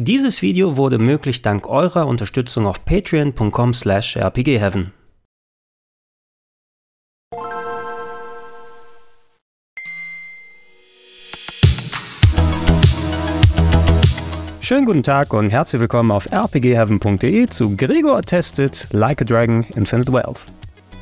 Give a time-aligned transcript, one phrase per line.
[0.00, 4.92] Dieses Video wurde möglich dank eurer Unterstützung auf patreon.com slash rpgheaven.
[14.60, 20.12] Schönen guten Tag und herzlich willkommen auf rpgheaven.de zu Gregor testet Like a Dragon Infinite
[20.12, 20.52] Wealth.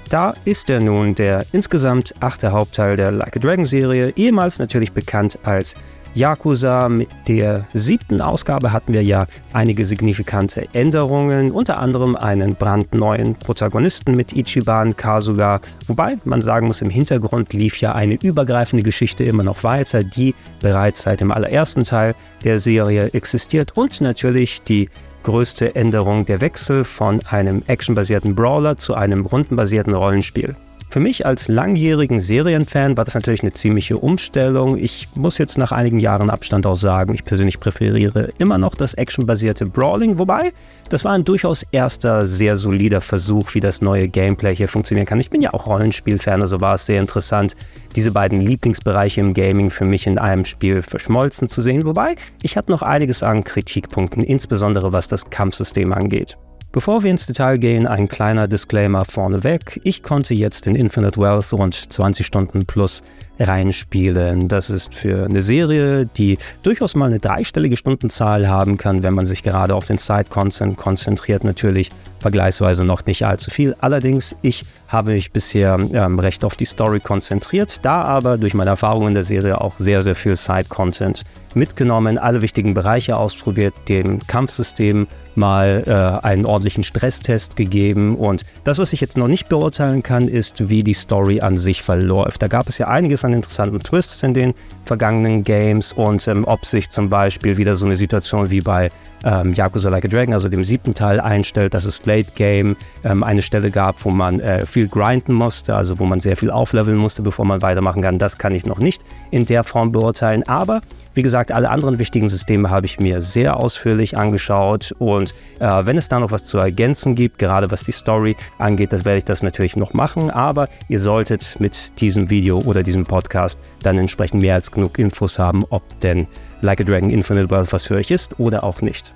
[0.09, 4.93] Da ist er nun, der insgesamt achte Hauptteil der Like a Dragon Serie, ehemals natürlich
[4.93, 5.77] bekannt als
[6.17, 6.89] Yakuza.
[6.89, 14.17] Mit der siebten Ausgabe hatten wir ja einige signifikante Änderungen, unter anderem einen brandneuen Protagonisten
[14.17, 15.61] mit Ichiban Kasuga.
[15.87, 20.35] Wobei man sagen muss, im Hintergrund lief ja eine übergreifende Geschichte immer noch weiter, die
[20.61, 24.89] bereits seit dem allerersten Teil der Serie existiert und natürlich die
[25.23, 30.57] größte Änderung der Wechsel von einem actionbasierten Brawler zu einem rundenbasierten Rollenspiel.
[30.97, 34.79] Für mich als langjährigen Serienfan war das natürlich eine ziemliche Umstellung.
[34.79, 38.95] Ich muss jetzt nach einigen Jahren Abstand auch sagen, ich persönlich präferiere immer noch das
[38.95, 40.55] actionbasierte Brawling, wobei
[40.89, 45.21] das war ein durchaus erster sehr solider Versuch, wie das neue Gameplay hier funktionieren kann.
[45.21, 47.57] Ich bin ja auch Rollenspielfan, also war es sehr interessant,
[47.95, 52.57] diese beiden Lieblingsbereiche im Gaming für mich in einem Spiel verschmolzen zu sehen, wobei ich
[52.57, 56.39] hatte noch einiges an Kritikpunkten, insbesondere was das Kampfsystem angeht.
[56.73, 59.81] Bevor wir ins Detail gehen, ein kleiner Disclaimer vorneweg.
[59.83, 63.03] Ich konnte jetzt in Infinite Wealth rund 20 Stunden plus
[63.39, 64.49] reinspielen.
[64.49, 69.27] Das ist für eine Serie, die durchaus mal eine dreistellige Stundenzahl haben kann, wenn man
[69.27, 73.77] sich gerade auf den Side-Content konzentriert, natürlich vergleichsweise noch nicht allzu viel.
[73.81, 78.71] Allerdings, ich habe mich bisher ähm, recht auf die Story konzentriert, da aber durch meine
[78.71, 81.23] Erfahrungen in der Serie auch sehr, sehr viel Side-Content
[81.55, 88.17] mitgenommen, alle wichtigen Bereiche ausprobiert, dem Kampfsystem mal äh, einen ordentlichen Stresstest gegeben.
[88.17, 91.83] Und das, was ich jetzt noch nicht beurteilen kann, ist, wie die Story an sich
[91.83, 92.43] verläuft.
[92.43, 96.65] Da gab es ja einiges an interessanten Twists in den vergangenen Games und ähm, ob
[96.65, 98.91] sich zum Beispiel wieder so eine Situation wie bei
[99.25, 103.23] ähm, Yakuza Like a Dragon, also dem siebten Teil, einstellt, dass es Late Game ähm,
[103.23, 106.97] eine Stelle gab, wo man äh, viel grinden musste, also wo man sehr viel aufleveln
[106.97, 108.19] musste, bevor man weitermachen kann.
[108.19, 110.47] Das kann ich noch nicht in der Form beurteilen.
[110.47, 110.81] Aber
[111.17, 115.97] wie gesagt, alle anderen wichtigen Systeme habe ich mir sehr ausführlich angeschaut und äh, wenn
[115.97, 119.25] es da noch was zu ergänzen gibt, gerade was die Story angeht, das werde ich
[119.25, 124.43] das natürlich noch machen, aber ihr solltet mit diesem Video oder diesem Podcast dann entsprechend
[124.43, 126.27] mehr als genug Infos haben, ob denn
[126.61, 129.13] Like a Dragon Infinite World was für euch ist oder auch nicht.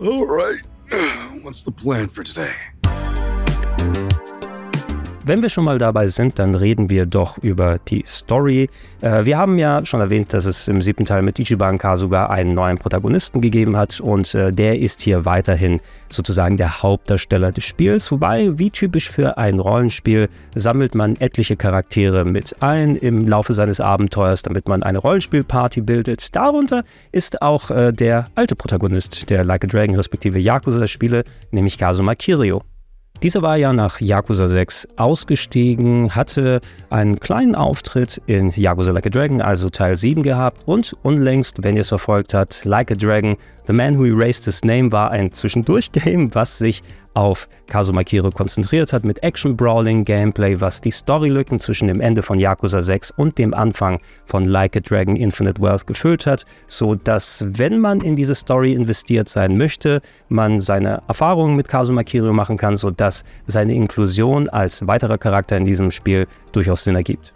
[0.00, 0.62] Alright,
[1.42, 2.54] what's the plan for today?
[5.26, 8.68] Wenn wir schon mal dabei sind, dann reden wir doch über die Story.
[9.00, 12.52] Äh, wir haben ja schon erwähnt, dass es im siebten Teil mit Ichiban Kasuga einen
[12.52, 15.80] neuen Protagonisten gegeben hat und äh, der ist hier weiterhin
[16.10, 18.12] sozusagen der Hauptdarsteller des Spiels.
[18.12, 23.80] Wobei, wie typisch für ein Rollenspiel, sammelt man etliche Charaktere mit ein im Laufe seines
[23.80, 26.36] Abenteuers, damit man eine Rollenspielparty bildet.
[26.36, 32.14] Darunter ist auch äh, der alte Protagonist der Like a Dragon respektive Yakuza-Spiele, nämlich Kazuma
[32.14, 32.60] Kiryu.
[33.24, 39.08] Dieser war ja nach Yakuza 6 ausgestiegen, hatte einen kleinen Auftritt in Yakuza Like a
[39.08, 40.60] Dragon, also Teil 7 gehabt.
[40.66, 44.62] Und unlängst, wenn ihr es verfolgt habt, Like a Dragon, The Man Who Erased His
[44.62, 46.82] Name war ein Zwischendurch-Game, was sich
[47.14, 52.82] auf Kazuma Kiro konzentriert hat mit Action-Brawling-Gameplay, was die Storylücken zwischen dem Ende von Yakuza
[52.82, 57.78] 6 und dem Anfang von Like a Dragon Infinite Wealth gefüllt hat, so dass, wenn
[57.78, 62.76] man in diese Story investiert sein möchte, man seine Erfahrungen mit Kazuma Kiro machen kann,
[62.76, 67.34] so dass seine Inklusion als weiterer Charakter in diesem Spiel durchaus Sinn ergibt.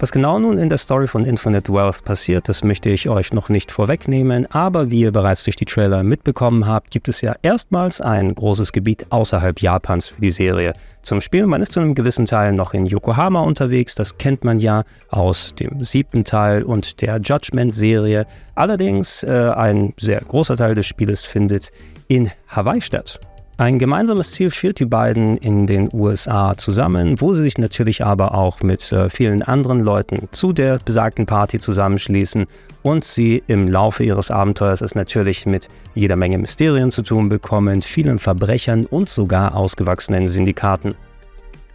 [0.00, 3.50] Was genau nun in der Story von Infinite Wealth passiert, das möchte ich euch noch
[3.50, 8.00] nicht vorwegnehmen, aber wie ihr bereits durch die Trailer mitbekommen habt, gibt es ja erstmals
[8.00, 10.72] ein großes Gebiet außerhalb Japans für die Serie.
[11.02, 14.58] Zum Spiel, man ist zu einem gewissen Teil noch in Yokohama unterwegs, das kennt man
[14.58, 18.24] ja aus dem siebten Teil und der Judgment-Serie.
[18.54, 21.72] Allerdings äh, ein sehr großer Teil des Spieles findet
[22.08, 23.20] in Hawaii statt.
[23.60, 28.32] Ein gemeinsames Ziel führt die beiden in den USA zusammen, wo sie sich natürlich aber
[28.32, 32.46] auch mit äh, vielen anderen Leuten zu der besagten Party zusammenschließen
[32.80, 37.82] und sie im Laufe ihres Abenteuers es natürlich mit jeder Menge Mysterien zu tun bekommen,
[37.82, 40.94] vielen Verbrechern und sogar ausgewachsenen Syndikaten.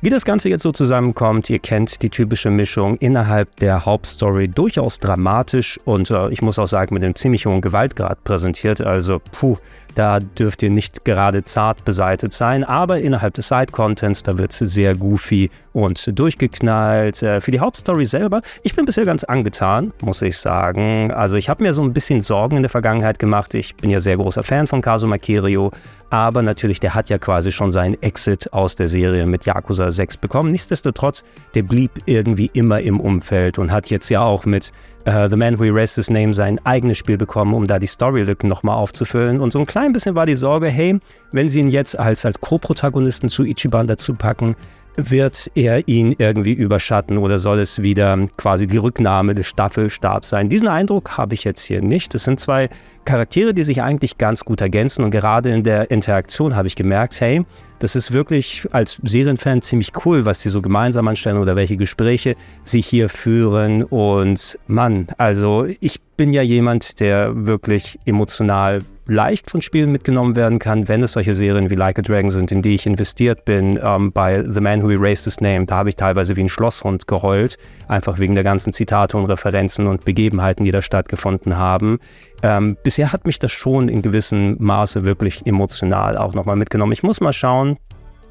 [0.05, 4.99] Wie das Ganze jetzt so zusammenkommt, ihr kennt die typische Mischung innerhalb der Hauptstory durchaus
[4.99, 8.81] dramatisch und äh, ich muss auch sagen mit einem ziemlich hohen Gewaltgrad präsentiert.
[8.81, 9.57] Also puh,
[9.95, 14.59] da dürft ihr nicht gerade zart beseitet sein, aber innerhalb des Side-Contents, da wird es
[14.59, 17.23] sehr goofy und durchgeknallt.
[17.23, 21.11] Äh, für die Hauptstory selber, ich bin bisher ganz angetan, muss ich sagen.
[21.11, 23.53] Also ich habe mir so ein bisschen Sorgen in der Vergangenheit gemacht.
[23.53, 25.71] Ich bin ja sehr großer Fan von Kazuma Kirio,
[26.09, 30.17] aber natürlich, der hat ja quasi schon seinen Exit aus der Serie mit Yakuza 6
[30.17, 30.51] bekommen.
[30.51, 31.23] Nichtsdestotrotz,
[31.55, 34.71] der blieb irgendwie immer im Umfeld und hat jetzt ja auch mit
[35.07, 38.47] uh, The Man Who Erased His Name sein eigenes Spiel bekommen, um da die Storylücken
[38.47, 39.39] nochmal aufzufüllen.
[39.39, 40.99] Und so ein klein bisschen war die Sorge, hey,
[41.31, 44.55] wenn sie ihn jetzt als, als Co-Protagonisten zu Ichiban dazu packen,
[44.95, 50.49] wird er ihn irgendwie überschatten oder soll es wieder quasi die Rücknahme des Staffelstabs sein?
[50.49, 52.15] Diesen Eindruck habe ich jetzt hier nicht.
[52.15, 52.69] Es sind zwei
[53.03, 57.19] Charaktere, die sich eigentlich ganz gut ergänzen und gerade in der Interaktion habe ich gemerkt,
[57.19, 57.43] hey,
[57.77, 62.35] das ist wirklich als Serienfan ziemlich cool, was sie so gemeinsam anstellen oder welche Gespräche
[62.63, 63.83] sie hier führen.
[63.83, 70.59] Und Mann, also ich bin ja jemand, der wirklich emotional leicht von Spielen mitgenommen werden
[70.59, 73.79] kann, wenn es solche Serien wie Like a Dragon sind, in die ich investiert bin.
[73.81, 77.07] Ähm, bei The Man Who Erased His Name, da habe ich teilweise wie ein Schlosshund
[77.07, 77.57] geheult,
[77.87, 81.99] einfach wegen der ganzen Zitate und Referenzen und Begebenheiten, die da stattgefunden haben.
[82.41, 86.91] Ähm, bisher hat mich das schon in gewissem Maße wirklich emotional auch nochmal mitgenommen.
[86.91, 87.77] Ich muss mal schauen,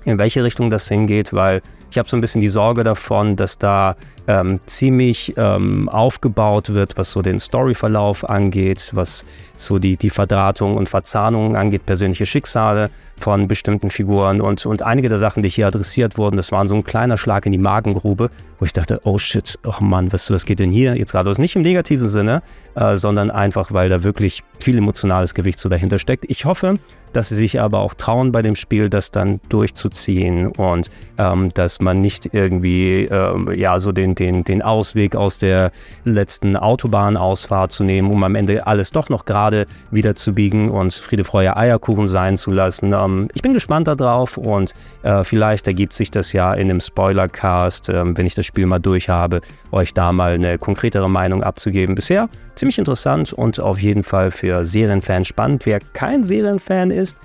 [0.04, 3.58] in welche Richtung das hingeht, weil ich habe so ein bisschen die Sorge davon, dass
[3.58, 9.24] da ähm, ziemlich ähm, aufgebaut wird, was so den Storyverlauf angeht, was
[9.54, 12.90] so die, die Verdrahtung und Verzahnung angeht, persönliche Schicksale
[13.20, 16.74] von bestimmten Figuren und, und einige der Sachen, die hier adressiert wurden, das waren so
[16.74, 20.44] ein kleiner Schlag in die Magengrube, wo ich dachte, oh shit, oh Mann, was, was
[20.46, 20.96] geht denn hier?
[20.96, 22.42] Jetzt gerade nicht im negativen Sinne,
[22.74, 26.24] äh, sondern einfach, weil da wirklich viel emotionales Gewicht so dahinter steckt.
[26.28, 26.78] Ich hoffe,
[27.12, 31.80] dass sie sich aber auch trauen bei dem Spiel, das dann durchzuziehen und ähm, dass
[31.80, 35.70] man nicht irgendwie ähm, ja so den, den, den Ausweg aus der
[36.04, 40.94] letzten Autobahnausfahrt zu nehmen, um am Ende alles doch noch gerade wieder zu biegen und
[40.94, 42.92] Friede, Freude, Eierkuchen sein zu lassen.
[42.92, 44.72] Ähm, ich bin gespannt darauf und
[45.02, 48.78] äh, vielleicht ergibt sich das ja in einem Spoilercast, äh, wenn ich das Spiel mal
[48.78, 49.40] durch habe,
[49.72, 51.94] euch da mal eine konkretere Meinung abzugeben.
[51.94, 55.66] Bisher ziemlich interessant und auf jeden Fall für Serienfans spannend.
[55.66, 57.16] Wer kein Serienfan ist,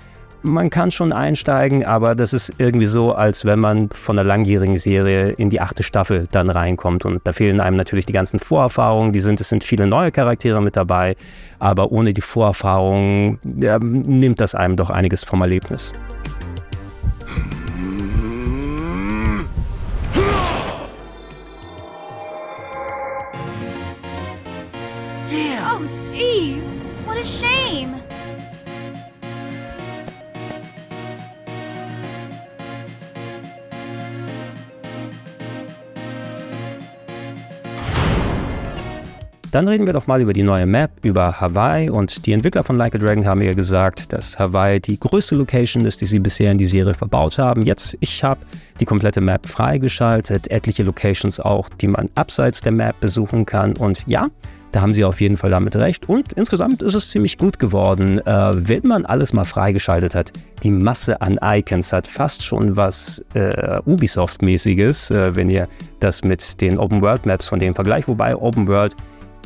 [0.42, 4.76] man kann schon einsteigen, aber das ist irgendwie so, als wenn man von einer langjährigen
[4.76, 7.04] Serie in die achte Staffel dann reinkommt.
[7.04, 9.12] Und da fehlen einem natürlich die ganzen Vorerfahrungen.
[9.12, 11.16] Die sind, es sind viele neue Charaktere mit dabei,
[11.58, 15.92] aber ohne die Vorerfahrungen ja, nimmt das einem doch einiges vom Erlebnis.
[39.52, 41.90] Dann reden wir doch mal über die neue Map, über Hawaii.
[41.90, 45.84] Und die Entwickler von Like a Dragon haben ja gesagt, dass Hawaii die größte Location
[45.84, 47.62] ist, die sie bisher in die Serie verbaut haben.
[47.62, 48.40] Jetzt, ich habe
[48.78, 53.76] die komplette Map freigeschaltet, etliche Locations auch, die man abseits der Map besuchen kann.
[53.76, 54.28] Und ja,
[54.70, 56.08] da haben sie auf jeden Fall damit recht.
[56.08, 60.32] Und insgesamt ist es ziemlich gut geworden, äh, wenn man alles mal freigeschaltet hat.
[60.62, 65.66] Die Masse an Icons hat fast schon was äh, Ubisoft-mäßiges, äh, wenn ihr
[65.98, 68.06] das mit den Open World Maps von dem vergleicht.
[68.06, 68.94] Wobei Open World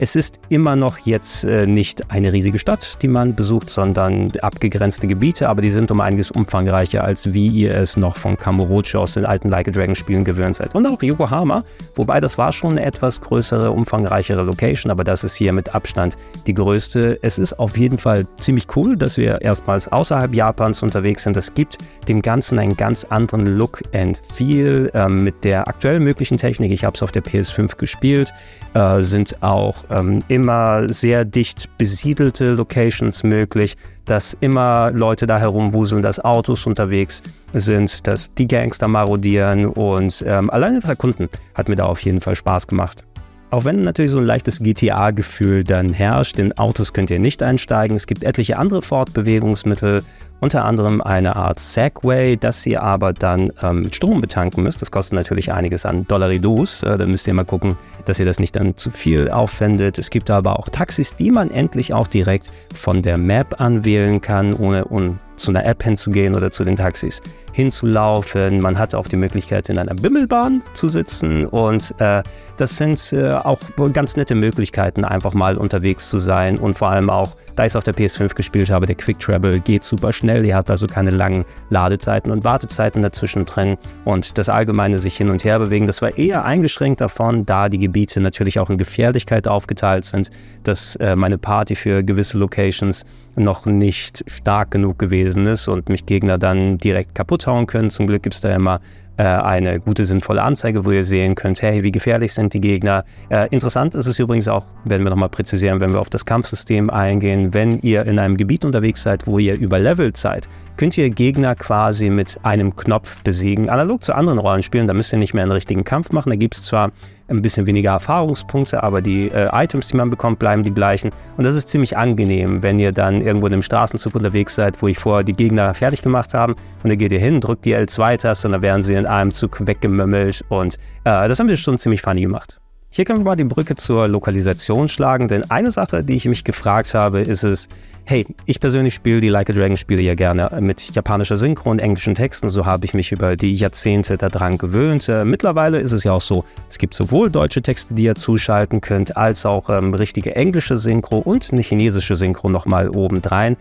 [0.01, 5.07] es ist immer noch jetzt äh, nicht eine riesige Stadt, die man besucht, sondern abgegrenzte
[5.07, 9.15] Gebiete, aber die sind um einiges umfangreicher, als wie ihr es noch von Kamurocho aus
[9.15, 10.75] den alten Like a Dragon Spielen gewöhnt seid.
[10.75, 11.63] Und auch Yokohama,
[11.95, 16.17] wobei das war schon eine etwas größere, umfangreichere Location, aber das ist hier mit Abstand
[16.49, 17.21] die größte.
[17.23, 21.37] Es ist auf jeden Fall ziemlich cool, dass wir erstmals außerhalb Japans unterwegs sind.
[21.37, 26.37] Das gibt dem Ganzen einen ganz anderen Look and Feel ähm, mit der aktuell möglichen
[26.37, 26.73] Technik.
[26.73, 28.33] Ich habe es auf der PS5 gespielt,
[28.75, 36.03] äh, sind auch ähm, immer sehr dicht besiedelte Locations möglich, dass immer Leute da herumwuseln,
[36.03, 37.23] dass Autos unterwegs
[37.53, 42.21] sind, dass die Gangster marodieren und ähm, alleine das Erkunden hat mir da auf jeden
[42.21, 43.05] Fall Spaß gemacht.
[43.51, 47.97] Auch wenn natürlich so ein leichtes GTA-Gefühl dann herrscht, in Autos könnt ihr nicht einsteigen.
[47.97, 50.03] Es gibt etliche andere Fortbewegungsmittel,
[50.41, 54.83] unter anderem eine Art Segway, das ihr aber dann ähm, mit Strom betanken müsst.
[54.83, 56.83] Das kostet natürlich einiges an Dollaridos.
[56.83, 59.99] Äh, da müsst ihr mal gucken, dass ihr das nicht dann zu viel aufwendet.
[59.99, 64.53] Es gibt aber auch Taxis, die man endlich auch direkt von der Map anwählen kann,
[64.55, 67.21] ohne um zu einer App hinzugehen oder zu den Taxis
[67.53, 68.61] hinzulaufen.
[68.61, 72.23] Man hat auch die Möglichkeit, in einer Bimmelbahn zu sitzen und äh,
[72.57, 73.61] das sind äh, auch
[73.93, 77.77] ganz nette Möglichkeiten, einfach mal unterwegs zu sein und vor allem auch, da ich es
[77.77, 80.45] auf der PS5 gespielt habe, der Quick Travel geht super schnell.
[80.45, 85.31] Ihr habt also keine langen Ladezeiten und Wartezeiten dazwischen drin und das allgemeine sich hin
[85.31, 89.49] und her bewegen, das war eher eingeschränkt davon, da die Gebiete natürlich auch in Gefährlichkeit
[89.49, 90.31] aufgeteilt sind,
[90.63, 93.05] dass äh, meine Party für gewisse Locations
[93.37, 97.91] noch nicht stark genug gewesen ist und mich Gegner dann direkt kaputt hauen können.
[97.91, 98.81] Zum Glück gibt es da immer
[99.23, 103.05] eine gute, sinnvolle Anzeige, wo ihr sehen könnt, hey, wie gefährlich sind die Gegner.
[103.29, 106.91] Äh, interessant ist es übrigens auch, werden wir nochmal präzisieren, wenn wir auf das Kampfsystem
[106.91, 111.55] eingehen, wenn ihr in einem Gebiet unterwegs seid, wo ihr überlevelt seid, könnt ihr Gegner
[111.55, 113.69] quasi mit einem Knopf besiegen.
[113.71, 116.31] Analog zu anderen Rollenspielen, da müsst ihr nicht mehr einen richtigen Kampf machen.
[116.31, 116.91] Da gibt es zwar
[117.29, 121.11] ein bisschen weniger Erfahrungspunkte, aber die äh, Items, die man bekommt, bleiben die gleichen.
[121.37, 124.89] Und das ist ziemlich angenehm, wenn ihr dann irgendwo in einem Straßenzug unterwegs seid, wo
[124.89, 126.55] ich vorher die Gegner fertig gemacht haben.
[126.83, 129.67] Und dann geht ihr hin, drückt die L2-Taste und dann werden sie in einem Zug
[129.67, 130.45] weggemömmelt.
[130.49, 132.59] Und äh, das haben wir schon ziemlich funny gemacht.
[132.97, 136.45] Hier können wir mal die Brücke zur Lokalisation schlagen, denn eine Sache, die ich mich
[136.45, 137.69] gefragt habe, ist es,
[138.05, 141.81] hey, ich persönlich spiele die Like a Dragon Spiele ja gerne mit japanischer Synchro und
[141.81, 145.09] englischen Texten, so habe ich mich über die Jahrzehnte daran gewöhnt.
[145.09, 148.81] Äh, mittlerweile ist es ja auch so, es gibt sowohl deutsche Texte, die ihr zuschalten
[148.81, 153.57] könnt, als auch ähm, richtige englische Synchro und eine chinesische Synchro nochmal obendrein.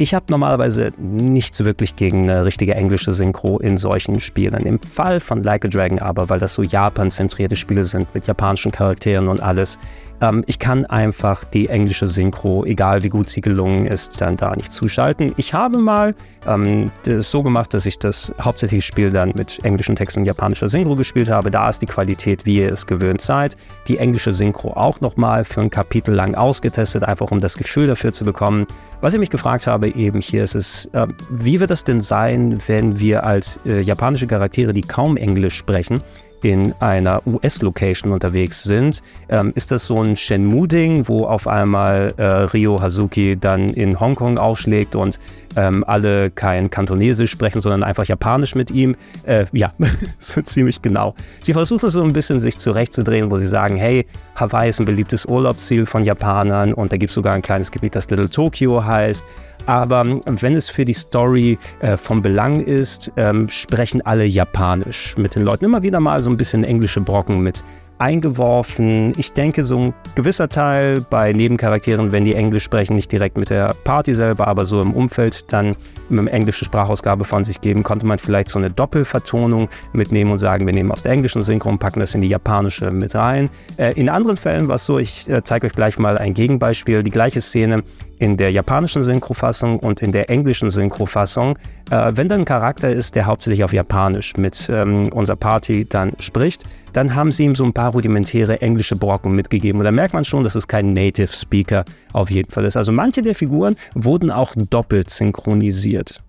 [0.00, 4.64] Ich habe normalerweise nichts wirklich gegen eine richtige englische Synchro in solchen Spielen.
[4.64, 8.72] Im Fall von Like a Dragon aber, weil das so Japan-zentrierte Spiele sind mit japanischen
[8.72, 9.78] Charakteren und alles,
[10.20, 14.54] ähm, ich kann einfach die englische Synchro, egal wie gut sie gelungen ist, dann da
[14.54, 15.32] nicht zuschalten.
[15.36, 16.14] Ich habe mal
[16.46, 20.68] ähm, das so gemacht, dass ich das hauptsächliche Spiel dann mit englischen Texten und japanischer
[20.68, 21.50] Synchro gespielt habe.
[21.50, 23.56] Da ist die Qualität, wie ihr es gewöhnt seid.
[23.88, 28.12] Die englische Synchro auch nochmal für ein Kapitel lang ausgetestet, einfach um das Gefühl dafür
[28.12, 28.66] zu bekommen.
[29.00, 32.58] Was ich mich gefragt habe, eben hier ist es, äh, wie wird das denn sein,
[32.66, 36.00] wenn wir als äh, japanische Charaktere, die kaum Englisch sprechen,
[36.44, 39.02] in einer US-Location unterwegs sind.
[39.28, 44.38] Ähm, ist das so ein Shenmue-Ding, wo auf einmal äh, Ryo Hazuki dann in Hongkong
[44.38, 45.18] aufschlägt und
[45.56, 48.96] ähm, alle kein Kantonesisch sprechen, sondern einfach Japanisch mit ihm?
[49.24, 49.72] Äh, ja,
[50.18, 51.14] so ziemlich genau.
[51.42, 54.06] Sie versuchen so ein bisschen sich zurechtzudrehen, wo sie sagen, hey,
[54.36, 57.94] Hawaii ist ein beliebtes Urlaubsziel von Japanern und da gibt es sogar ein kleines Gebiet,
[57.94, 59.24] das Little Tokyo heißt.
[59.66, 65.34] Aber wenn es für die Story äh, vom Belang ist, ähm, sprechen alle Japanisch mit
[65.34, 65.64] den Leuten.
[65.64, 67.62] Immer wieder mal so ein bisschen englische Brocken mit
[68.00, 69.12] eingeworfen.
[69.18, 73.50] Ich denke, so ein gewisser Teil bei Nebencharakteren, wenn die Englisch sprechen, nicht direkt mit
[73.50, 75.76] der Party selber, aber so im Umfeld dann
[76.08, 80.38] mit einer englischen Sprachausgabe von sich geben, konnte man vielleicht so eine Doppelvertonung mitnehmen und
[80.38, 83.50] sagen, wir nehmen aus der englischen Synchro und packen das in die japanische mit rein.
[83.76, 87.02] Äh, in anderen Fällen war es so, ich äh, zeige euch gleich mal ein Gegenbeispiel,
[87.02, 87.82] die gleiche Szene
[88.20, 91.58] in der japanischen Synchrofassung und in der englischen Synchrofassung,
[91.90, 96.12] äh, wenn da ein Charakter ist, der hauptsächlich auf Japanisch mit ähm, unserer Party dann
[96.18, 99.80] spricht, dann haben sie ihm so ein paar rudimentäre englische Brocken mitgegeben.
[99.80, 102.76] Und da merkt man schon, dass es kein Native Speaker auf jeden Fall ist.
[102.76, 106.20] Also manche der Figuren wurden auch doppelt synchronisiert.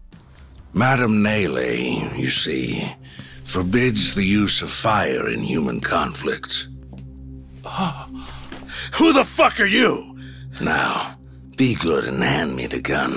[0.71, 1.61] Madame Nele,
[2.17, 2.81] you see,
[3.43, 6.69] forbids the use of fire in human conflicts.
[7.65, 8.07] Oh,
[8.97, 10.15] who the fuck are you?
[10.61, 11.17] Now,
[11.61, 13.11] Be good and hand me the gun.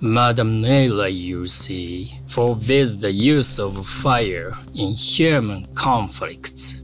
[0.00, 6.82] Madame Naylor, you see, forbids the use of fire in human conflicts.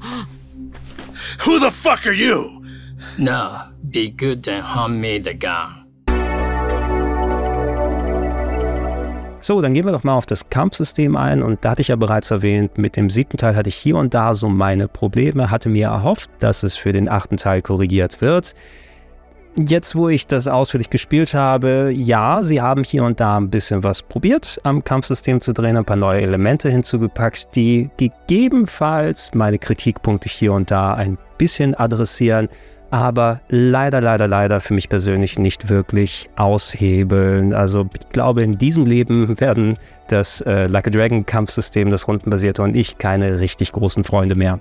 [1.44, 2.64] Who the fuck are you?
[3.18, 5.84] Now, be good and hand me the gun.
[9.40, 11.96] So, dann gehen wir doch mal auf das Kampfsystem ein und da hatte ich ja
[11.96, 15.68] bereits erwähnt, mit dem siebten Teil hatte ich hier und da so meine Probleme, hatte
[15.68, 18.54] mir erhofft, dass es für den achten Teil korrigiert wird.
[19.54, 23.82] Jetzt, wo ich das ausführlich gespielt habe, ja, sie haben hier und da ein bisschen
[23.82, 30.30] was probiert, am Kampfsystem zu drehen, ein paar neue Elemente hinzugepackt, die gegebenenfalls meine Kritikpunkte
[30.30, 32.48] hier und da ein bisschen adressieren,
[32.90, 37.52] aber leider, leider, leider für mich persönlich nicht wirklich aushebeln.
[37.52, 39.76] Also ich glaube, in diesem Leben werden
[40.08, 44.60] das äh, Like a Dragon Kampfsystem, das rundenbasierte und ich keine richtig großen Freunde mehr.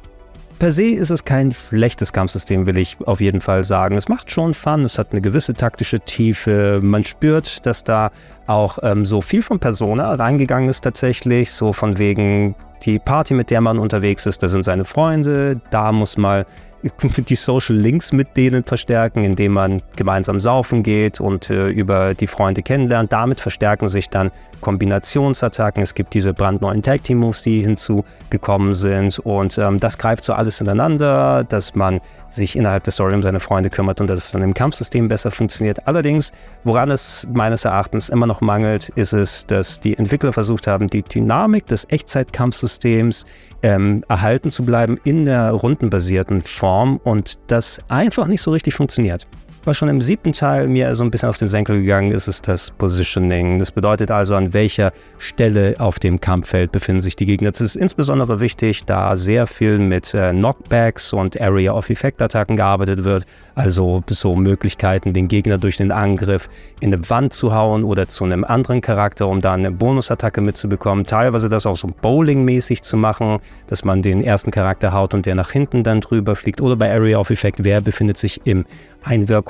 [0.61, 3.97] Per se ist es kein schlechtes Kampfsystem, will ich auf jeden Fall sagen.
[3.97, 6.81] Es macht schon Fun, es hat eine gewisse taktische Tiefe.
[6.83, 8.11] Man spürt, dass da
[8.45, 11.51] auch ähm, so viel von Persona reingegangen ist tatsächlich.
[11.51, 12.53] So von wegen
[12.83, 15.59] die Party, mit der man unterwegs ist, da sind seine Freunde.
[15.71, 16.45] Da muss mal
[17.29, 22.27] die Social Links mit denen verstärken, indem man gemeinsam saufen geht und äh, über die
[22.27, 23.11] Freunde kennenlernt.
[23.11, 25.81] Damit verstärken sich dann Kombinationsattacken.
[25.81, 30.33] Es gibt diese brandneuen Tag Team Moves, die hinzugekommen sind und ähm, das greift so
[30.33, 34.31] alles ineinander, dass man sich innerhalb der Story um seine Freunde kümmert und dass es
[34.31, 35.87] dann im Kampfsystem besser funktioniert.
[35.87, 36.31] Allerdings,
[36.63, 41.01] woran es meines Erachtens immer noch mangelt, ist es, dass die Entwickler versucht haben, die
[41.01, 43.25] Dynamik des Echtzeitkampfsystems
[43.63, 46.70] ähm, erhalten zu bleiben in der rundenbasierten Form
[47.03, 49.27] und das einfach nicht so richtig funktioniert.
[49.63, 52.47] Was schon im siebten Teil mir so ein bisschen auf den Senkel gegangen ist, ist
[52.47, 53.59] das Positioning.
[53.59, 57.51] Das bedeutet also, an welcher Stelle auf dem Kampffeld befinden sich die Gegner.
[57.51, 62.55] Das ist insbesondere wichtig, da sehr viel mit äh, Knockbacks und Area of Effect Attacken
[62.55, 63.27] gearbeitet wird.
[63.53, 66.49] Also so Möglichkeiten, den Gegner durch den Angriff
[66.79, 71.05] in eine Wand zu hauen oder zu einem anderen Charakter, um da eine Bonusattacke mitzubekommen.
[71.05, 73.37] Teilweise das auch so Bowling-mäßig zu machen,
[73.67, 76.61] dass man den ersten Charakter haut und der nach hinten dann drüber fliegt.
[76.61, 78.65] Oder bei Area of Effect, wer befindet sich im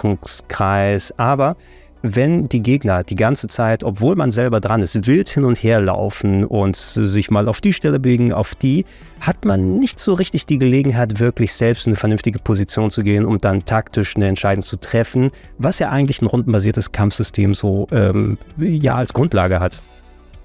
[0.02, 1.14] Einwirkungskreis.
[1.18, 1.56] Aber
[2.04, 5.80] wenn die Gegner die ganze Zeit, obwohl man selber dran ist, wild hin und her
[5.82, 8.86] laufen und sich mal auf die Stelle biegen, auf die,
[9.20, 13.24] hat man nicht so richtig die Gelegenheit, wirklich selbst in eine vernünftige Position zu gehen,
[13.24, 15.30] um dann taktisch eine Entscheidung zu treffen,
[15.60, 19.80] was ja eigentlich ein rundenbasiertes Kampfsystem so ähm, ja als Grundlage hat.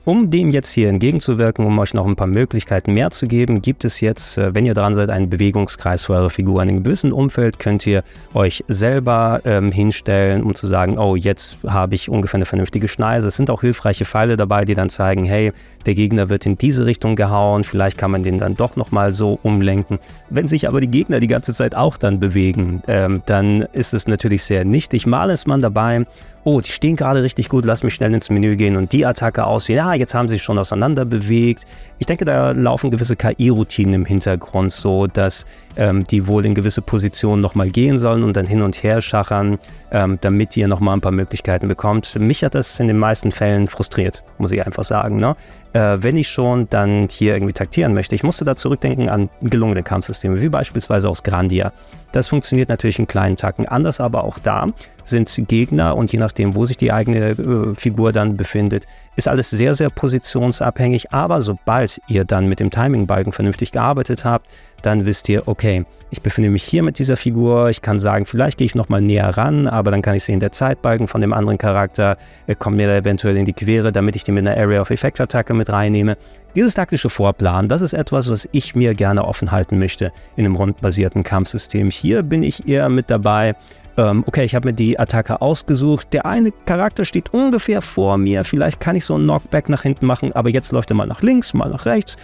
[0.06, 3.84] Um dem jetzt hier entgegenzuwirken, um euch noch ein paar Möglichkeiten mehr zu geben, gibt
[3.84, 6.62] es jetzt, äh, wenn ihr dran seid, einen Bewegungskreis für eure Figur.
[6.62, 11.58] In einem gewissen Umfeld könnt ihr euch selber ähm, hinstellen, um zu sagen, oh, jetzt
[11.66, 13.26] habe ich ungefähr eine vernünftige Schneise.
[13.26, 15.50] Es sind auch hilfreiche Pfeile dabei, die dann zeigen, hey,
[15.86, 19.40] der Gegner wird in diese Richtung gehauen, vielleicht kann man den dann doch nochmal so
[19.42, 19.98] umlenken.
[20.30, 24.06] Wenn sich aber die Gegner die ganze Zeit auch dann bewegen, ähm, dann ist es
[24.06, 25.04] natürlich sehr nichtig.
[25.04, 26.06] Mal ist man dabei
[26.46, 29.44] oh, die stehen gerade richtig gut, lass mich schnell ins Menü gehen und die Attacke
[29.44, 29.78] auswählen.
[29.78, 31.64] Ja, jetzt haben sie sich schon auseinander bewegt.
[31.98, 36.82] Ich denke, da laufen gewisse KI-Routinen im Hintergrund so, dass ähm, die wohl in gewisse
[36.82, 39.58] Positionen nochmal gehen sollen und dann hin und her schachern,
[39.90, 42.18] ähm, damit ihr nochmal ein paar Möglichkeiten bekommt.
[42.18, 45.16] Mich hat das in den meisten Fällen frustriert, muss ich einfach sagen.
[45.16, 45.36] Ne?
[45.72, 49.82] Äh, wenn ich schon dann hier irgendwie taktieren möchte, ich musste da zurückdenken an gelungene
[49.82, 51.72] Kampfsysteme, wie beispielsweise aus Grandia.
[52.16, 54.68] Das funktioniert natürlich in kleinen Tacken anders, aber auch da
[55.04, 59.50] sind Gegner und je nachdem, wo sich die eigene äh, Figur dann befindet, ist alles
[59.50, 61.12] sehr, sehr positionsabhängig.
[61.12, 64.48] Aber sobald ihr dann mit dem Timing-Balken vernünftig gearbeitet habt,
[64.86, 68.58] dann wisst ihr, okay, ich befinde mich hier mit dieser Figur, ich kann sagen, vielleicht
[68.58, 71.58] gehe ich nochmal näher ran, aber dann kann ich sehen, der Zeitbalken von dem anderen
[71.58, 72.16] Charakter
[72.58, 75.20] kommt mir da eventuell in die Quere, damit ich den mit einer Area of Effect
[75.20, 76.16] Attacke mit reinnehme.
[76.54, 80.54] Dieses taktische Vorplan, das ist etwas, was ich mir gerne offen halten möchte in einem
[80.54, 81.90] rundbasierten Kampfsystem.
[81.90, 83.56] Hier bin ich eher mit dabei,
[83.98, 86.12] ähm, okay, ich habe mir die Attacke ausgesucht.
[86.12, 88.44] Der eine Charakter steht ungefähr vor mir.
[88.44, 91.22] Vielleicht kann ich so einen Knockback nach hinten machen, aber jetzt läuft er mal nach
[91.22, 92.16] links, mal nach rechts.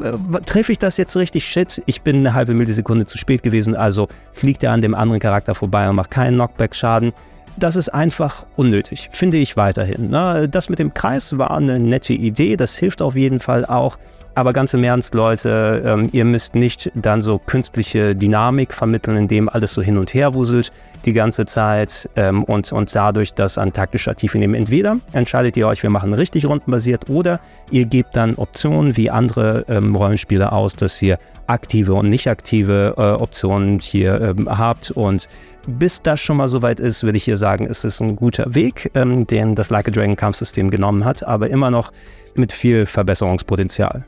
[0.00, 1.44] Äh, treffe ich das jetzt richtig?
[1.46, 5.20] Shit, ich bin eine halbe Millisekunde zu spät gewesen, also fliegt er an dem anderen
[5.20, 7.12] Charakter vorbei und macht keinen Knockback-Schaden.
[7.58, 10.10] Das ist einfach unnötig, finde ich weiterhin.
[10.10, 10.46] Ne?
[10.48, 13.96] Das mit dem Kreis war eine nette Idee, das hilft auf jeden Fall auch.
[14.34, 19.48] Aber ganz im Ernst, Leute, ähm, ihr müsst nicht dann so künstliche Dynamik vermitteln, indem
[19.48, 20.72] alles so hin und her wuselt
[21.04, 24.54] die ganze Zeit ähm, und, und dadurch das an taktischer Tiefe nehmen.
[24.54, 29.64] Entweder entscheidet ihr euch, wir machen richtig rundenbasiert oder ihr gebt dann Optionen wie andere
[29.68, 35.28] ähm, Rollenspiele aus, dass ihr aktive und nicht aktive äh, Optionen hier ähm, habt und
[35.66, 38.90] bis das schon mal soweit ist, würde ich hier sagen, ist es ein guter Weg,
[38.94, 41.92] ähm, den das Like a Dragon Kampfsystem genommen hat, aber immer noch
[42.34, 44.04] mit viel Verbesserungspotenzial.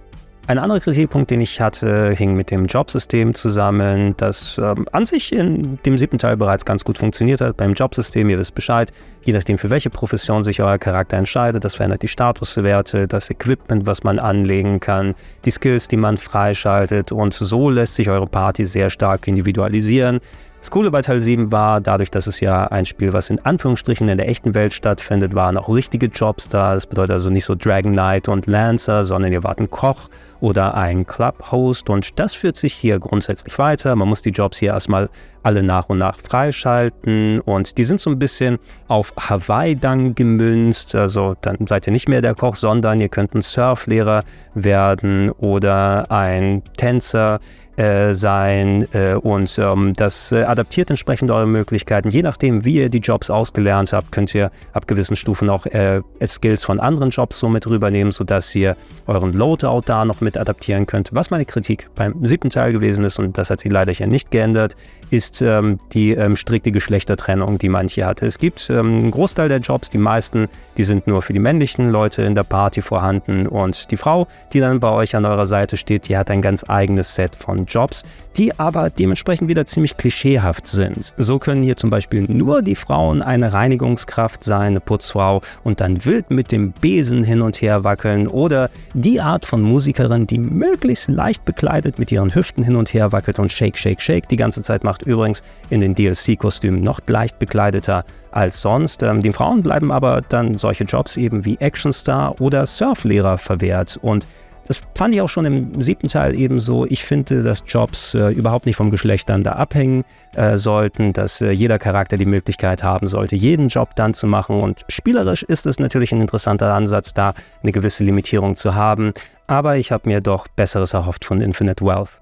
[0.49, 5.31] Ein anderer Kritikpunkt, den ich hatte, hing mit dem Jobsystem zusammen, das ähm, an sich
[5.31, 7.59] in dem siebten Teil bereits ganz gut funktioniert hat.
[7.59, 11.75] Beim Jobsystem, ihr wisst Bescheid, je nachdem für welche Profession sich euer Charakter entscheidet, das
[11.75, 17.35] verändert die Statuswerte, das Equipment, was man anlegen kann, die Skills, die man freischaltet und
[17.35, 20.21] so lässt sich eure Party sehr stark individualisieren.
[20.61, 24.09] Das Coole bei Teil 7 war, dadurch, dass es ja ein Spiel, was in Anführungsstrichen
[24.09, 26.75] in der echten Welt stattfindet, waren auch richtige Jobs da.
[26.75, 30.09] Das bedeutet also nicht so Dragon Knight und Lancer, sondern ihr wart ein Koch
[30.41, 33.95] oder ein Club-Host und das führt sich hier grundsätzlich weiter.
[33.95, 35.09] Man muss die Jobs hier erstmal
[35.45, 40.95] alle nach und nach freischalten und die sind so ein bisschen auf Hawaii dann gemünzt.
[40.95, 46.11] Also dann seid ihr nicht mehr der Koch, sondern ihr könnt ein Surflehrer werden oder
[46.11, 47.39] ein Tänzer
[47.79, 52.11] äh, sein äh, und ähm, das äh, adaptiert entsprechend eure Möglichkeiten.
[52.11, 56.03] Je nachdem, wie ihr die Jobs ausgelernt habt, könnt ihr ab gewissen Stufen auch äh,
[56.27, 60.87] Skills von anderen Jobs so mit rübernehmen, sodass ihr euren Loadout da noch mit adaptieren
[60.87, 61.11] könnt.
[61.13, 64.33] Was meine Kritik beim siebten Teil gewesen ist, und das hat sie leider hier nicht
[64.33, 64.75] geändert,
[65.11, 68.27] ist ähm, die ähm, strikte Geschlechtertrennung, die man hier hatte.
[68.27, 71.91] Es gibt ähm, einen Großteil der Jobs, die meisten, die sind nur für die männlichen
[71.91, 75.77] Leute in der Party vorhanden und die Frau, die dann bei euch an eurer Seite
[75.77, 78.03] steht, die hat ein ganz eigenes Set von Jobs,
[78.37, 81.15] die aber dementsprechend wieder ziemlich klischeehaft sind.
[81.17, 86.05] So können hier zum Beispiel nur die Frauen eine Reinigungskraft sein, eine Putzfrau und dann
[86.05, 91.09] wild mit dem Besen hin und her wackeln oder die Art von Musikerin, die möglichst
[91.09, 94.63] leicht bekleidet mit ihren Hüften hin und her wackelt und Shake, Shake, Shake die ganze
[94.63, 95.03] Zeit macht.
[95.03, 99.03] Übrigens in den DLC-Kostümen noch leicht bekleideter als sonst.
[99.03, 104.27] Ähm, den Frauen bleiben aber dann solche Jobs eben wie Actionstar oder Surflehrer verwehrt und
[104.68, 106.86] Das fand ich auch schon im siebten Teil ebenso.
[106.86, 111.42] Ich finde, dass Jobs äh, überhaupt nicht vom Geschlecht dann da abhängen äh, sollten, dass
[111.42, 114.62] äh, jeder Charakter die Möglichkeit haben sollte, jeden Job dann zu machen.
[114.62, 119.14] Und spielerisch ist es natürlich ein interessanter Ansatz, da eine gewisse Limitierung zu haben.
[119.48, 122.22] Aber ich habe mir doch Besseres erhofft von Infinite Wealth.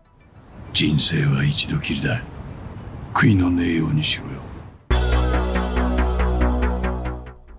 [0.74, 2.22] 人生は一度きりだ
[3.14, 4.45] 悔いのねえようにしろよ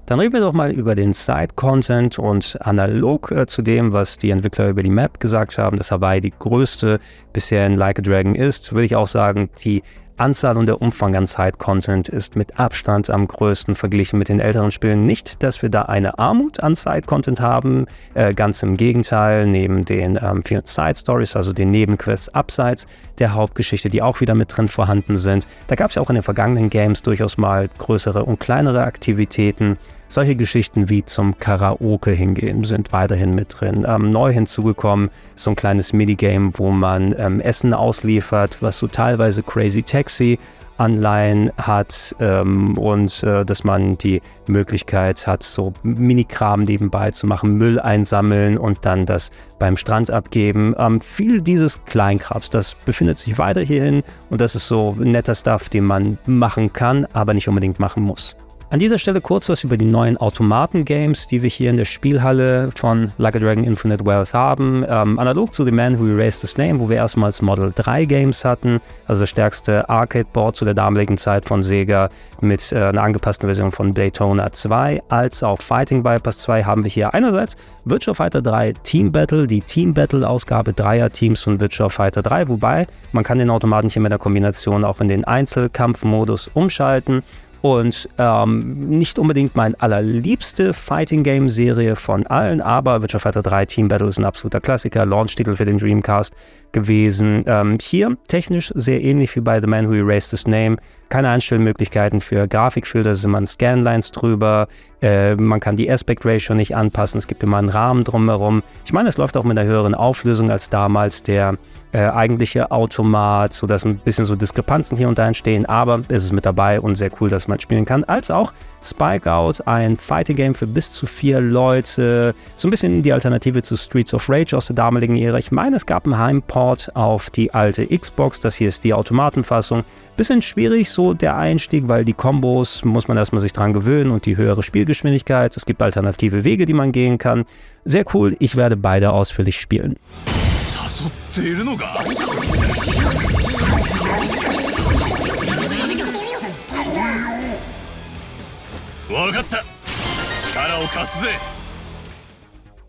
[0.07, 4.29] Dann reden wir doch mal über den Side-Content und analog äh, zu dem, was die
[4.29, 6.99] Entwickler über die Map gesagt haben, dass Hawaii die größte
[7.33, 9.83] bisher in Like a Dragon ist, würde ich auch sagen, die
[10.15, 14.71] Anzahl und der Umfang an Side-Content ist mit Abstand am größten verglichen mit den älteren
[14.71, 15.05] Spielen.
[15.05, 20.17] Nicht, dass wir da eine Armut an Side-Content haben, äh, ganz im Gegenteil, neben den
[20.21, 22.87] ähm, vielen Side-Stories, also den Nebenquests abseits
[23.19, 25.45] der Hauptgeschichte, die auch wieder mit drin vorhanden sind.
[25.67, 29.77] Da gab es ja auch in den vergangenen Games durchaus mal größere und kleinere Aktivitäten.
[30.07, 33.85] Solche Geschichten wie zum Karaoke hingehen sind weiterhin mit drin.
[33.87, 39.43] Ähm, neu hinzugekommen so ein kleines Minigame, wo man ähm, Essen ausliefert, was so teilweise
[39.43, 40.39] Crazy Taxi
[40.77, 47.57] Anleihen hat ähm, und äh, dass man die Möglichkeit hat, so Minikram nebenbei zu machen,
[47.57, 50.75] Müll einsammeln und dann das beim Strand abgeben.
[50.77, 55.69] Ähm, viel dieses Kleinkrabs, das befindet sich weiter hierhin und das ist so netter Stuff,
[55.69, 58.37] den man machen kann, aber nicht unbedingt machen muss.
[58.69, 62.69] An dieser Stelle kurz was über die neuen Automaten-Games, die wir hier in der Spielhalle
[62.75, 64.83] von Like a Dragon Infinite Wealth haben.
[64.85, 68.43] Ähm, analog zu The Man Who Erased His Name, wo wir erstmals Model 3 Games
[68.43, 72.09] hatten, also das stärkste Arcade-Board zu der damaligen Zeit von Sega
[72.41, 76.91] mit äh, einer angepassten Version von Daytona 2, als auch Fighting Bypass 2 haben wir
[76.91, 82.21] hier einerseits Virtua Fighter 3 Team Battle, die Team Battle-Ausgabe dreier Teams von Virtua Fighter
[82.21, 87.23] 3, wobei man kann den Automaten hier mit der Kombination auch in den Einzelkampfmodus umschalten
[87.61, 93.65] und ähm, nicht unbedingt mein allerliebste Fighting Game Serie von allen, aber Virtua Fighter 3
[93.65, 96.33] Team Battle ist ein absoluter Klassiker, Launch-Titel für den Dreamcast
[96.71, 97.43] gewesen.
[97.47, 100.77] Ähm, hier technisch sehr ähnlich wie bei The Man Who Erased His Name.
[101.09, 104.67] Keine Einstellmöglichkeiten für Grafikfilter, sind man Scanlines drüber.
[105.01, 107.17] Äh, man kann die Aspect Ratio nicht anpassen.
[107.17, 108.61] Es gibt immer einen Rahmen drumherum.
[108.83, 111.55] Ich meine, es läuft auch mit einer höheren Auflösung als damals der
[111.93, 115.65] äh, eigentliche Automat, sodass ein bisschen so Diskrepanzen hier und da entstehen.
[115.65, 118.03] Aber es ist mit dabei und sehr cool, dass man spielen kann.
[118.03, 118.51] Als auch
[118.89, 122.33] Spike Out, ein Fighting Game für bis zu vier Leute.
[122.55, 125.37] So ein bisschen die Alternative zu Streets of Rage aus der damaligen Ära.
[125.37, 128.39] Ich meine, es gab einen Heimport auf die alte Xbox.
[128.39, 129.83] Das hier ist die Automatenfassung.
[130.15, 134.25] Bisschen schwierig so der Einstieg, weil die Kombos muss man erstmal sich dran gewöhnen und
[134.25, 135.55] die höhere Spielgeschwindigkeit.
[135.55, 137.45] Es gibt alternative Wege, die man gehen kann.
[137.85, 139.95] Sehr cool, ich werde beide ausführlich spielen.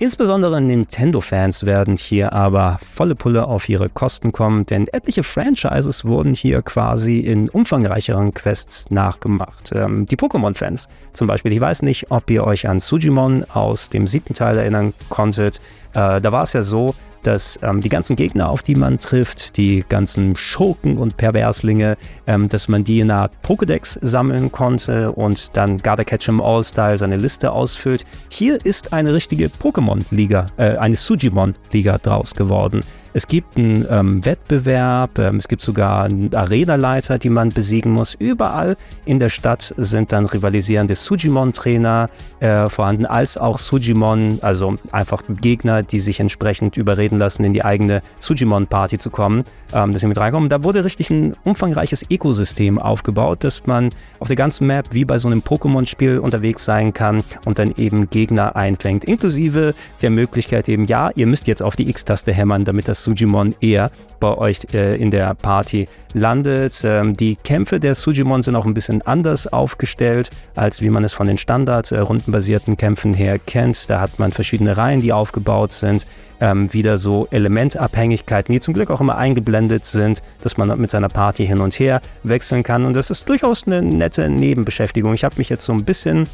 [0.00, 6.34] Insbesondere Nintendo-Fans werden hier aber volle Pulle auf ihre Kosten kommen, denn etliche Franchises wurden
[6.34, 9.70] hier quasi in umfangreicheren Quests nachgemacht.
[9.72, 14.08] Ähm, die Pokémon-Fans zum Beispiel, ich weiß nicht, ob ihr euch an Sujimon aus dem
[14.08, 15.60] siebten Teil erinnern konntet.
[15.94, 16.96] Äh, da war es ja so,
[17.28, 22.48] dass ähm, die ganzen Gegner, auf die man trifft, die ganzen Schurken und Perverslinge, ähm,
[22.48, 26.96] dass man die in einer Art Pokédex sammeln konnte und dann Gotta Catch 'em All-Style
[26.96, 28.06] seine Liste ausfüllt.
[28.30, 32.80] Hier ist eine richtige Pokémon-Liga, äh, eine Sujimon-Liga draus geworden.
[33.18, 38.14] Es gibt einen ähm, Wettbewerb, ähm, es gibt sogar einen Arenaleiter, die man besiegen muss.
[38.14, 38.76] Überall
[39.06, 45.82] in der Stadt sind dann rivalisierende Sujimon-Trainer äh, vorhanden, als auch Sujimon, also einfach Gegner,
[45.82, 50.16] die sich entsprechend überreden lassen, in die eigene Sujimon-Party zu kommen, ähm, dass sie mit
[50.16, 50.48] reinkommen.
[50.48, 55.18] Da wurde richtig ein umfangreiches Ökosystem aufgebaut, dass man auf der ganzen Map wie bei
[55.18, 60.86] so einem Pokémon-Spiel unterwegs sein kann und dann eben Gegner einfängt, inklusive der Möglichkeit eben,
[60.86, 63.90] ja, ihr müsst jetzt auf die X-Taste hämmern, damit das Sujimon eher
[64.20, 66.80] bei euch äh, in der Party landet.
[66.84, 71.12] Ähm, die Kämpfe der Sujimon sind auch ein bisschen anders aufgestellt, als wie man es
[71.12, 73.88] von den standard äh, Kämpfen her kennt.
[73.88, 76.06] Da hat man verschiedene Reihen, die aufgebaut sind.
[76.40, 81.08] Ähm, wieder so Elementabhängigkeiten, die zum Glück auch immer eingeblendet sind, dass man mit seiner
[81.08, 82.84] Party hin und her wechseln kann.
[82.84, 85.14] Und das ist durchaus eine nette Nebenbeschäftigung.
[85.14, 86.28] Ich habe mich jetzt so ein bisschen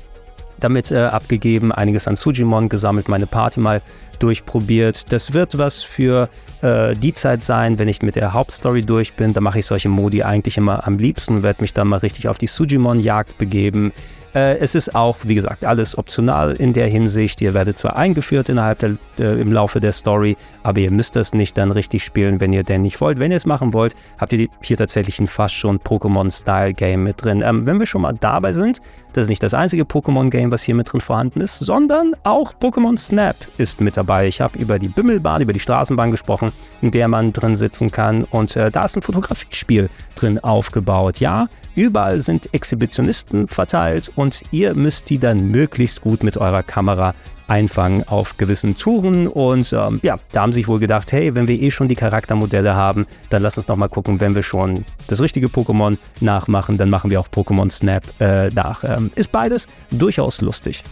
[0.61, 3.83] damit äh, abgegeben, einiges an Sujimon gesammelt, meine Party mal
[4.19, 5.12] durchprobiert.
[5.12, 6.29] Das wird was für
[6.62, 9.33] äh, die Zeit sein, wenn ich mit der Hauptstory durch bin.
[9.33, 12.29] Da mache ich solche Modi eigentlich immer am liebsten und werde mich dann mal richtig
[12.29, 13.93] auf die Sujimon-Jagd begeben.
[14.35, 17.40] Äh, es ist auch, wie gesagt, alles optional in der Hinsicht.
[17.40, 21.33] Ihr werdet zwar eingeführt innerhalb der, äh, im Laufe der Story, aber ihr müsst das
[21.33, 23.21] nicht dann richtig spielen, wenn ihr denn nicht wollt.
[23.21, 27.43] Wenn ihr es machen wollt, habt ihr hier tatsächlich ein fast schon Pokémon-Style-Game mit drin.
[27.43, 28.81] Ähm, wenn wir schon mal dabei sind,
[29.14, 32.98] Das ist nicht das einzige Pokémon-Game, was hier mit drin vorhanden ist, sondern auch Pokémon
[32.98, 34.27] Snap ist mit dabei.
[34.27, 36.50] Ich habe über die Bimmelbahn, über die Straßenbahn gesprochen,
[36.83, 38.24] in der man drin sitzen kann.
[38.24, 41.20] Und äh, da ist ein Fotografiespiel drin aufgebaut.
[41.20, 41.46] Ja,
[41.77, 47.14] überall sind Exhibitionisten verteilt und ihr müsst die dann möglichst gut mit eurer Kamera
[47.47, 49.27] einfangen auf gewissen Touren.
[49.27, 51.95] Und ähm, ja, da haben sie sich wohl gedacht, hey, wenn wir eh schon die
[51.95, 56.91] Charaktermodelle haben, dann lass uns nochmal gucken, wenn wir schon das richtige Pokémon nachmachen, dann
[56.91, 58.85] machen wir auch Pokémon Snap äh, nach.
[58.85, 60.83] Ähm, ist beides durchaus lustig.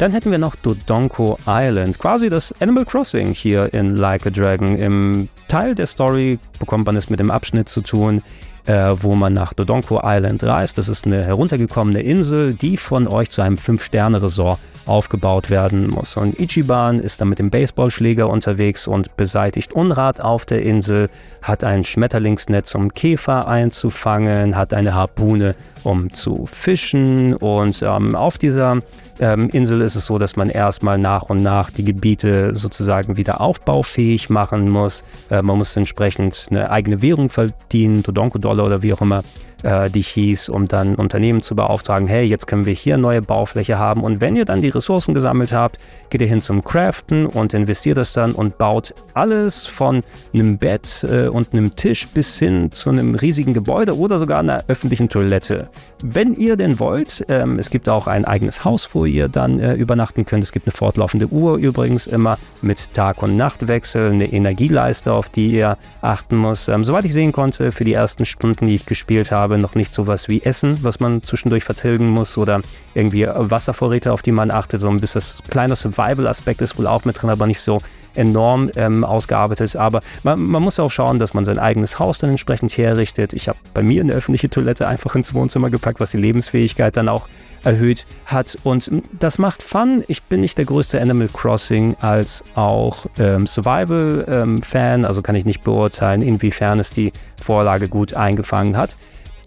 [0.00, 4.78] Dann hätten wir noch Dodonko Island, quasi das Animal Crossing hier in Like a Dragon.
[4.78, 8.22] Im Teil der Story bekommt man es mit dem Abschnitt zu tun,
[8.66, 10.78] äh, wo man nach Dodonko Island reist.
[10.78, 16.16] Das ist eine heruntergekommene Insel, die von euch zu einem Fünf-Sterne-Resort aufgebaut werden muss.
[16.16, 21.08] Und Ichiban ist dann mit dem Baseballschläger unterwegs und beseitigt Unrat auf der Insel,
[21.42, 27.34] hat ein Schmetterlingsnetz, um Käfer einzufangen, hat eine Harpune, um zu fischen.
[27.34, 28.82] Und ähm, auf dieser
[29.20, 33.40] ähm, Insel ist es so, dass man erstmal nach und nach die Gebiete sozusagen wieder
[33.40, 35.04] aufbaufähig machen muss.
[35.30, 38.02] Äh, man muss entsprechend eine eigene Währung verdienen,
[38.50, 39.22] Dodonko-Dollar oder wie auch immer
[39.62, 43.78] äh, die hieß, um dann Unternehmen zu beauftragen, hey, jetzt können wir hier neue Baufläche
[43.78, 45.78] haben und wenn ihr dann die Ressourcen gesammelt habt,
[46.10, 51.06] geht ihr hin zum Craften und investiert das dann und baut alles von einem Bett
[51.08, 55.68] äh, und einem Tisch bis hin zu einem riesigen Gebäude oder sogar einer öffentlichen Toilette.
[56.02, 59.74] Wenn ihr denn wollt, ähm, es gibt auch ein eigenes Haus, wo ihr dann äh,
[59.74, 60.44] übernachten könnt.
[60.44, 65.52] Es gibt eine fortlaufende Uhr übrigens immer mit Tag- und Nachtwechsel, eine Energieleiste, auf die
[65.52, 66.68] ihr achten muss.
[66.68, 69.92] Ähm, soweit ich sehen konnte, für die ersten Stunden, die ich gespielt habe, noch nicht
[69.92, 72.60] sowas wie Essen, was man zwischendurch vertilgen muss oder
[72.94, 74.80] irgendwie Wasservorräte, auf die man achtet.
[74.80, 77.80] So ein bisschen das kleine Survival-Aspekt ist wohl auch mit drin, aber nicht so
[78.14, 79.76] enorm ähm, ausgearbeitet.
[79.76, 83.32] Aber man, man, muss auch schauen, dass man sein eigenes Haus dann entsprechend herrichtet.
[83.32, 87.08] Ich habe bei mir eine öffentliche Toilette einfach ins Wohnzimmer gepackt, was die Lebensfähigkeit dann
[87.08, 87.28] auch
[87.62, 88.56] erhöht hat.
[88.64, 90.04] Und das macht Fun.
[90.08, 95.44] Ich bin nicht der größte Animal Crossing als auch ähm, Survival-Fan, ähm, also kann ich
[95.44, 98.96] nicht beurteilen, inwiefern es die Vorlage gut eingefangen hat.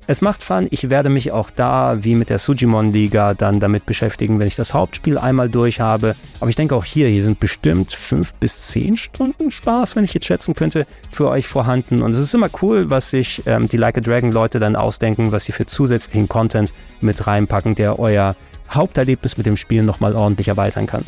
[0.07, 0.69] Es macht Fun.
[0.71, 4.73] Ich werde mich auch da, wie mit der Sujimon-Liga, dann damit beschäftigen, wenn ich das
[4.73, 6.17] Hauptspiel einmal durch habe.
[6.41, 10.15] Aber ich denke auch hier, hier sind bestimmt fünf bis zehn Stunden Spaß, wenn ich
[10.15, 12.01] jetzt schätzen könnte, für euch vorhanden.
[12.01, 15.45] Und es ist immer cool, was sich ähm, die Like a Dragon-Leute dann ausdenken, was
[15.45, 18.35] sie für zusätzlichen Content mit reinpacken, der euer
[18.71, 21.05] Haupterlebnis mit dem Spiel nochmal ordentlich erweitern kann.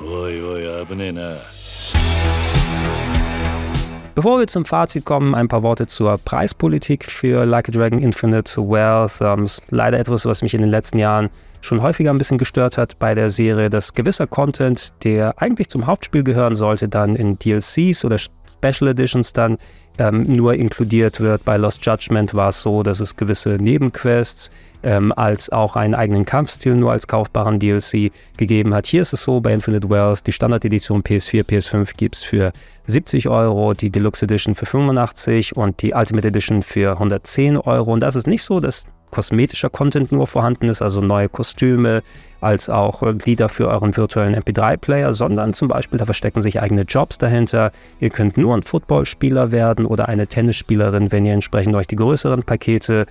[0.00, 2.33] Oi, oi, 危ねえな。
[4.15, 8.61] Bevor wir zum Fazit kommen, ein paar Worte zur Preispolitik für Like a Dragon Infinite
[8.61, 9.19] Wealth.
[9.19, 12.77] Ähm, ist leider etwas, was mich in den letzten Jahren schon häufiger ein bisschen gestört
[12.77, 17.37] hat bei der Serie, dass gewisser Content, der eigentlich zum Hauptspiel gehören sollte, dann in
[17.37, 18.17] DLCs oder
[18.57, 19.57] Special Editions dann
[19.97, 21.45] ähm, nur inkludiert wird.
[21.45, 24.49] Bei Lost Judgment war es so, dass es gewisse Nebenquests
[24.83, 28.87] ähm, als auch einen eigenen Kampfstil nur als kaufbaren DLC gegeben hat.
[28.87, 32.51] Hier ist es so bei Infinite Wealth, die Standard-Edition PS4, PS5 gibt es für
[32.87, 37.93] 70 Euro, die Deluxe Edition für 85 und die Ultimate Edition für 110 Euro.
[37.93, 38.85] Und das ist nicht so, dass
[39.15, 42.03] kosmetischer Content nur vorhanden ist, also neue Kostüme,
[42.41, 47.17] als auch Glieder für euren virtuellen MP3-Player, sondern zum Beispiel da verstecken sich eigene Jobs
[47.17, 47.71] dahinter.
[48.01, 52.43] Ihr könnt nur ein Footballspieler werden oder eine Tennisspielerin, wenn ihr entsprechend euch die größeren
[52.43, 53.05] Pakete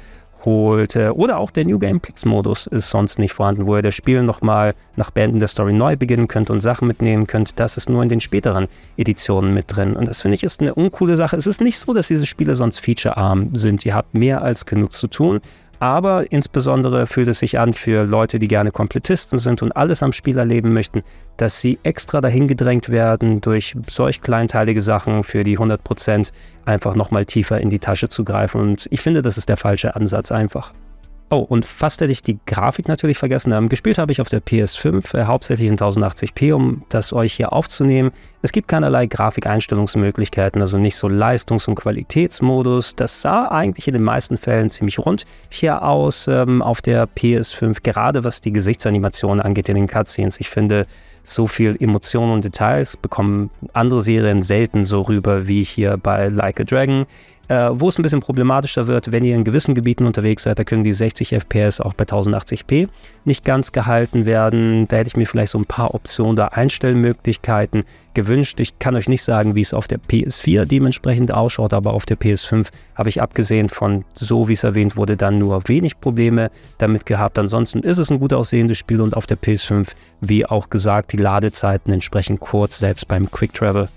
[0.44, 0.94] holt.
[0.94, 4.22] Oder auch der New Game Plus Modus ist sonst nicht vorhanden, wo ihr das Spiel
[4.22, 7.58] nochmal nach Beenden der Story neu beginnen könnt und Sachen mitnehmen könnt.
[7.58, 9.96] Das ist nur in den späteren Editionen mit drin.
[9.96, 11.36] Und das finde ich ist eine uncoole Sache.
[11.36, 13.86] Es ist nicht so, dass diese Spiele sonst featurearm sind.
[13.86, 15.40] Ihr habt mehr als genug zu tun.
[15.84, 20.14] Aber insbesondere fühlt es sich an für Leute, die gerne Komplettisten sind und alles am
[20.14, 21.02] Spiel erleben möchten,
[21.36, 26.32] dass sie extra dahin gedrängt werden, durch solch kleinteilige Sachen für die 100%
[26.64, 28.62] einfach nochmal tiefer in die Tasche zu greifen.
[28.62, 30.72] Und ich finde, das ist der falsche Ansatz einfach.
[31.30, 33.50] Oh, und fast hätte ich die Grafik natürlich vergessen.
[33.52, 37.52] Ähm, gespielt habe ich auf der PS5, äh, hauptsächlich in 1080p, um das euch hier
[37.52, 38.12] aufzunehmen.
[38.42, 42.94] Es gibt keinerlei Grafikeinstellungsmöglichkeiten, also nicht so Leistungs- und Qualitätsmodus.
[42.94, 47.78] Das sah eigentlich in den meisten Fällen ziemlich rund hier aus ähm, auf der PS5,
[47.82, 50.38] gerade was die Gesichtsanimationen angeht in den Cutscenes.
[50.40, 50.86] Ich finde,
[51.24, 56.60] so viel Emotionen und Details bekommen andere Serien selten so rüber wie hier bei Like
[56.60, 57.06] a Dragon.
[57.48, 60.64] Äh, wo es ein bisschen problematischer wird, wenn ihr in gewissen Gebieten unterwegs seid, da
[60.64, 62.88] können die 60 FPS auch bei 1080p
[63.26, 64.88] nicht ganz gehalten werden.
[64.88, 67.84] Da hätte ich mir vielleicht so ein paar Optionen oder Einstellmöglichkeiten
[68.14, 68.60] gewünscht.
[68.60, 72.18] Ich kann euch nicht sagen, wie es auf der PS4 dementsprechend ausschaut, aber auf der
[72.18, 77.06] PS5 habe ich abgesehen von so, wie es erwähnt wurde, dann nur wenig Probleme damit
[77.06, 77.38] gehabt.
[77.38, 81.18] Ansonsten ist es ein gut aussehendes Spiel und auf der PS5, wie auch gesagt, die
[81.18, 83.88] Ladezeiten entsprechend kurz, selbst beim Quick Travel.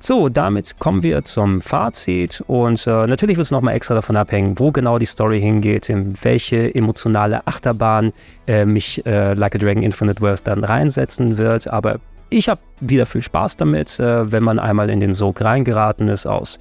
[0.00, 4.56] So, damit kommen wir zum Fazit und äh, natürlich wird es nochmal extra davon abhängen,
[4.56, 8.12] wo genau die Story hingeht, in welche emotionale Achterbahn
[8.46, 11.66] äh, mich äh, Like a Dragon Infinite Worth dann reinsetzen wird.
[11.66, 11.98] Aber
[12.30, 16.26] ich habe wieder viel Spaß damit, äh, wenn man einmal in den Sog reingeraten ist
[16.26, 16.58] aus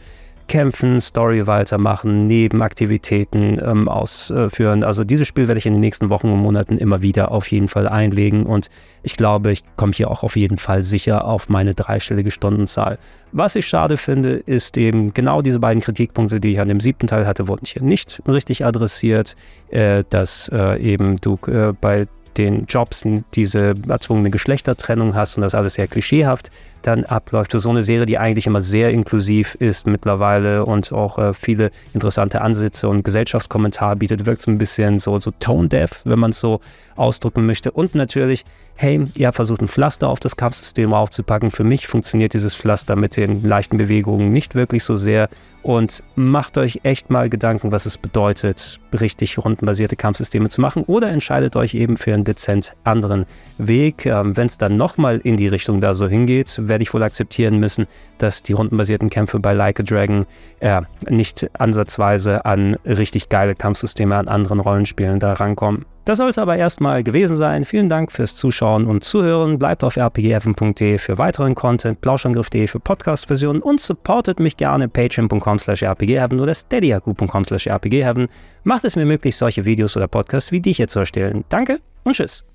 [0.47, 4.83] kämpfen, Story weitermachen, Nebenaktivitäten ähm, ausführen.
[4.83, 7.67] Also dieses Spiel werde ich in den nächsten Wochen und Monaten immer wieder auf jeden
[7.67, 8.69] Fall einlegen und
[9.03, 12.97] ich glaube, ich komme hier auch auf jeden Fall sicher auf meine dreistellige Stundenzahl.
[13.31, 17.07] Was ich schade finde, ist eben genau diese beiden Kritikpunkte, die ich an dem siebten
[17.07, 19.35] Teil hatte, wurden hier nicht richtig adressiert,
[19.69, 25.55] äh, dass äh, eben du äh, bei den Jobs diese erzwungene Geschlechtertrennung hast und das
[25.55, 27.51] alles sehr klischeehaft dann abläuft.
[27.51, 32.41] So eine Serie, die eigentlich immer sehr inklusiv ist mittlerweile und auch äh, viele interessante
[32.41, 36.59] Ansätze und Gesellschaftskommentar bietet, wirkt so ein bisschen so, so tone-deaf, wenn man es so
[36.97, 37.71] ausdrücken möchte.
[37.71, 38.43] Und natürlich,
[38.75, 41.51] hey, ihr habt versucht, ein Pflaster auf das Kampfsystem aufzupacken.
[41.51, 45.29] Für mich funktioniert dieses Pflaster mit den leichten Bewegungen nicht wirklich so sehr.
[45.63, 50.83] Und macht euch echt mal Gedanken, was es bedeutet, richtig rundenbasierte Kampfsysteme zu machen.
[50.83, 53.25] Oder entscheidet euch eben für einen dezent anderen
[53.57, 54.05] Weg.
[54.05, 57.59] Ähm, wenn es dann nochmal in die Richtung da so hingeht, werde ich wohl akzeptieren
[57.59, 60.25] müssen, dass die rundenbasierten Kämpfe bei Like a Dragon
[60.59, 65.85] äh, nicht ansatzweise an richtig geile Kampfsysteme an anderen Rollenspielen da rankommen.
[66.07, 67.65] Das soll es aber erstmal gewesen sein.
[67.65, 69.59] Vielen Dank fürs Zuschauen und Zuhören.
[69.59, 75.83] Bleibt auf rpgf.de für weiteren Content, plauschangriff.de für Podcast-Versionen und supportet mich gerne patreon.com slash
[75.83, 78.29] rpgheaven oder steadyhq.com slash rpgheaven.
[78.63, 81.43] Macht es mir möglich, solche Videos oder Podcasts wie die hier zu erstellen.
[81.49, 82.45] Danke und tschüss.